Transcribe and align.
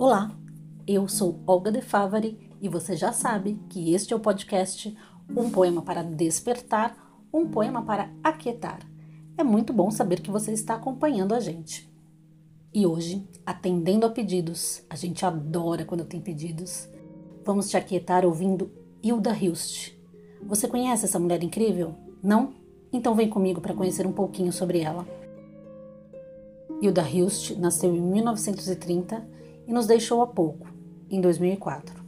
Olá, 0.00 0.30
eu 0.86 1.08
sou 1.08 1.40
Olga 1.44 1.72
De 1.72 1.82
Favari 1.82 2.38
e 2.60 2.68
você 2.68 2.94
já 2.94 3.12
sabe 3.12 3.60
que 3.68 3.92
este 3.92 4.14
é 4.14 4.16
o 4.16 4.20
podcast 4.20 4.96
Um 5.36 5.50
Poema 5.50 5.82
para 5.82 6.04
Despertar, 6.04 6.96
um 7.34 7.48
poema 7.48 7.82
para 7.82 8.08
aquietar. 8.22 8.78
É 9.36 9.42
muito 9.42 9.72
bom 9.72 9.90
saber 9.90 10.20
que 10.20 10.30
você 10.30 10.52
está 10.52 10.74
acompanhando 10.74 11.34
a 11.34 11.40
gente. 11.40 11.92
E 12.72 12.86
hoje, 12.86 13.28
atendendo 13.44 14.06
a 14.06 14.10
pedidos, 14.10 14.84
a 14.88 14.94
gente 14.94 15.26
adora 15.26 15.84
quando 15.84 16.04
tem 16.04 16.20
pedidos, 16.20 16.88
vamos 17.44 17.68
te 17.68 17.76
aquietar 17.76 18.24
ouvindo 18.24 18.70
Hilda 19.02 19.36
Hilst. 19.36 19.94
Você 20.44 20.68
conhece 20.68 21.06
essa 21.06 21.18
mulher 21.18 21.42
incrível? 21.42 21.96
Não? 22.22 22.54
Então 22.92 23.16
vem 23.16 23.28
comigo 23.28 23.60
para 23.60 23.74
conhecer 23.74 24.06
um 24.06 24.12
pouquinho 24.12 24.52
sobre 24.52 24.78
ela. 24.78 25.04
Hilda 26.80 27.02
Hilst 27.02 27.56
nasceu 27.56 27.96
em 27.96 28.00
1930 28.00 29.37
e 29.68 29.72
nos 29.72 29.86
deixou 29.86 30.22
há 30.22 30.26
pouco, 30.26 30.66
em 31.10 31.20
2004. 31.20 32.02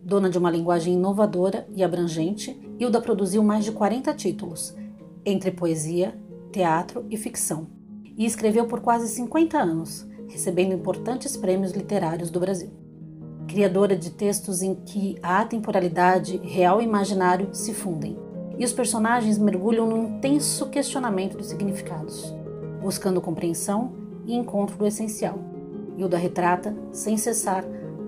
Dona 0.00 0.30
de 0.30 0.38
uma 0.38 0.50
linguagem 0.50 0.94
inovadora 0.94 1.66
e 1.74 1.82
abrangente, 1.82 2.56
Hilda 2.78 3.00
produziu 3.00 3.42
mais 3.42 3.64
de 3.64 3.72
40 3.72 4.14
títulos, 4.14 4.72
entre 5.24 5.50
poesia, 5.50 6.16
teatro 6.52 7.04
e 7.10 7.16
ficção, 7.16 7.66
e 8.16 8.24
escreveu 8.24 8.66
por 8.66 8.80
quase 8.80 9.08
50 9.08 9.58
anos, 9.58 10.06
recebendo 10.28 10.74
importantes 10.74 11.36
prêmios 11.36 11.72
literários 11.72 12.30
do 12.30 12.38
Brasil. 12.38 12.70
Criadora 13.48 13.96
de 13.96 14.10
textos 14.10 14.62
em 14.62 14.76
que 14.76 15.16
a 15.20 15.40
atemporalidade, 15.40 16.36
real 16.38 16.80
e 16.80 16.84
imaginário 16.84 17.48
se 17.52 17.74
fundem, 17.74 18.16
e 18.56 18.64
os 18.64 18.72
personagens 18.72 19.38
mergulham 19.38 19.88
num 19.88 20.04
intenso 20.04 20.68
questionamento 20.68 21.36
dos 21.36 21.48
significados, 21.48 22.32
buscando 22.80 23.20
compreensão 23.20 23.92
e 24.24 24.34
encontro 24.34 24.76
do 24.76 24.86
essencial 24.86 25.55
Hilda 25.96 26.16
retrata, 26.16 26.76
sem 26.92 27.16
cessar, 27.16 27.64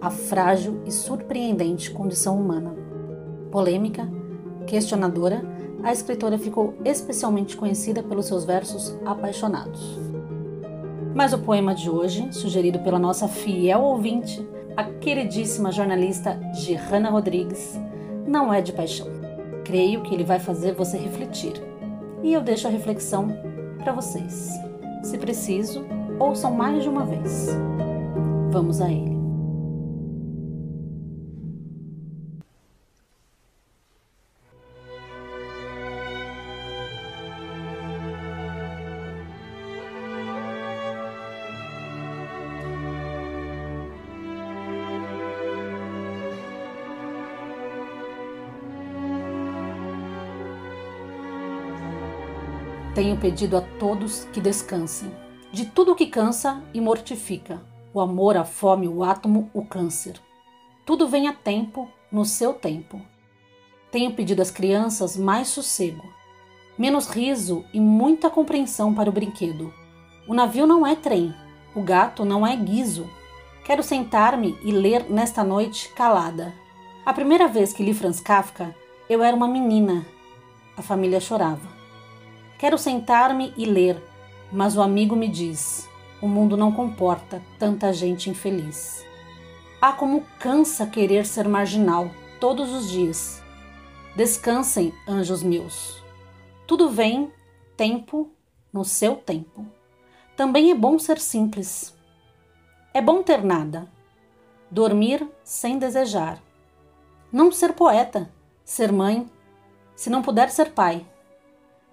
a 0.00 0.10
frágil 0.10 0.82
e 0.86 0.90
surpreendente 0.90 1.90
condição 1.90 2.40
humana. 2.40 2.74
Polêmica, 3.50 4.08
questionadora, 4.66 5.42
a 5.82 5.92
escritora 5.92 6.38
ficou 6.38 6.74
especialmente 6.84 7.56
conhecida 7.56 8.02
pelos 8.02 8.26
seus 8.26 8.44
versos 8.44 8.96
apaixonados. 9.04 9.98
Mas 11.14 11.32
o 11.32 11.38
poema 11.38 11.74
de 11.74 11.90
hoje, 11.90 12.32
sugerido 12.32 12.78
pela 12.78 12.98
nossa 12.98 13.28
fiel 13.28 13.82
ouvinte, 13.82 14.46
a 14.76 14.84
queridíssima 14.84 15.70
jornalista 15.70 16.40
Gerana 16.54 17.10
Rodrigues, 17.10 17.78
não 18.26 18.52
é 18.52 18.62
de 18.62 18.72
paixão. 18.72 19.08
Creio 19.64 20.02
que 20.02 20.14
ele 20.14 20.24
vai 20.24 20.38
fazer 20.38 20.74
você 20.74 20.96
refletir. 20.96 21.52
E 22.22 22.32
eu 22.32 22.40
deixo 22.40 22.66
a 22.66 22.70
reflexão 22.70 23.28
para 23.78 23.92
vocês. 23.92 24.52
Se 25.02 25.18
preciso, 25.18 25.84
ouçam 26.18 26.52
mais 26.52 26.82
de 26.82 26.88
uma 26.88 27.04
vez. 27.04 27.48
Vamos 28.50 28.80
a 28.80 28.90
ele. 28.90 29.12
Tenho 52.94 53.16
pedido 53.16 53.56
a 53.56 53.62
todos 53.62 54.26
que 54.32 54.40
descansem 54.40 55.10
de 55.52 55.66
tudo 55.66 55.94
que 55.94 56.06
cansa 56.06 56.62
e 56.72 56.80
mortifica: 56.80 57.62
o 57.92 58.00
amor, 58.00 58.36
a 58.36 58.44
fome, 58.44 58.88
o 58.88 59.04
átomo, 59.04 59.50
o 59.52 59.64
câncer. 59.64 60.18
Tudo 60.86 61.06
vem 61.06 61.28
a 61.28 61.32
tempo, 61.32 61.88
no 62.10 62.24
seu 62.24 62.54
tempo. 62.54 63.00
Tenho 63.90 64.14
pedido 64.14 64.40
às 64.40 64.50
crianças 64.50 65.16
mais 65.16 65.48
sossego, 65.48 66.02
menos 66.78 67.06
riso 67.06 67.64
e 67.72 67.78
muita 67.78 68.30
compreensão 68.30 68.94
para 68.94 69.10
o 69.10 69.12
brinquedo. 69.12 69.72
O 70.26 70.32
navio 70.32 70.66
não 70.66 70.86
é 70.86 70.96
trem, 70.96 71.34
o 71.76 71.82
gato 71.82 72.24
não 72.24 72.46
é 72.46 72.56
guiso. 72.56 73.08
Quero 73.64 73.82
sentar-me 73.82 74.58
e 74.64 74.72
ler 74.72 75.08
nesta 75.10 75.44
noite 75.44 75.90
calada. 75.90 76.52
A 77.04 77.12
primeira 77.12 77.46
vez 77.46 77.72
que 77.72 77.82
li 77.82 77.92
Franz 77.92 78.18
Kafka, 78.18 78.74
eu 79.08 79.22
era 79.22 79.36
uma 79.36 79.46
menina. 79.46 80.06
A 80.76 80.82
família 80.82 81.20
chorava. 81.20 81.68
Quero 82.58 82.78
sentar-me 82.78 83.52
e 83.56 83.66
ler 83.66 84.02
mas 84.52 84.76
o 84.76 84.82
amigo 84.82 85.16
me 85.16 85.28
diz: 85.28 85.88
o 86.20 86.28
mundo 86.28 86.56
não 86.56 86.70
comporta 86.70 87.42
tanta 87.58 87.92
gente 87.92 88.28
infeliz. 88.28 89.04
Ah, 89.80 89.92
como 89.92 90.24
cansa 90.38 90.86
querer 90.86 91.26
ser 91.26 91.48
marginal 91.48 92.10
todos 92.38 92.72
os 92.72 92.88
dias. 92.88 93.42
Descansem, 94.14 94.92
anjos 95.08 95.42
meus. 95.42 96.02
Tudo 96.66 96.90
vem, 96.90 97.32
tempo, 97.76 98.30
no 98.72 98.84
seu 98.84 99.16
tempo. 99.16 99.66
Também 100.36 100.70
é 100.70 100.74
bom 100.74 100.98
ser 100.98 101.18
simples. 101.18 101.96
É 102.94 103.00
bom 103.00 103.22
ter 103.22 103.42
nada. 103.42 103.90
Dormir 104.70 105.26
sem 105.42 105.78
desejar. 105.78 106.40
Não 107.32 107.50
ser 107.50 107.72
poeta, 107.72 108.30
ser 108.64 108.92
mãe, 108.92 109.28
se 109.96 110.10
não 110.10 110.22
puder 110.22 110.50
ser 110.50 110.72
pai. 110.72 111.06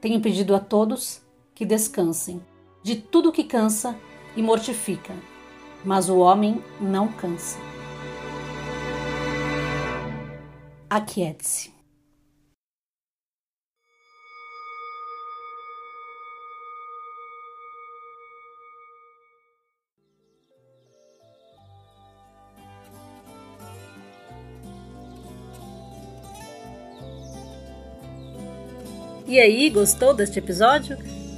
Tenho 0.00 0.20
pedido 0.20 0.54
a 0.54 0.58
todos 0.58 1.25
que 1.56 1.64
descansem 1.64 2.40
de 2.82 2.96
tudo 2.96 3.32
que 3.32 3.42
cansa 3.42 3.98
e 4.36 4.42
mortifica, 4.42 5.14
mas 5.82 6.10
o 6.10 6.18
homem 6.18 6.62
não 6.78 7.08
cansa. 7.08 7.58
Aquiete-se. 10.88 11.74
E 29.26 29.40
aí, 29.40 29.70
gostou 29.70 30.14
deste 30.14 30.38
episódio? 30.38 31.15